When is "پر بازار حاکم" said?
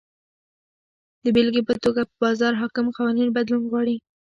2.09-2.85